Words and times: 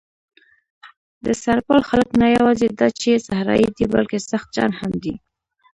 د 1.25 1.27
سرپل 1.43 1.79
خلک 1.89 2.09
نه 2.21 2.27
یواځې 2.37 2.67
دا 2.79 2.87
چې 3.01 3.23
صحرايي 3.27 3.69
دي، 3.77 3.85
بلکې 3.95 4.19
سخت 4.31 4.47
جان 4.55 4.71
هم 4.79 4.91
دي. 5.03 5.13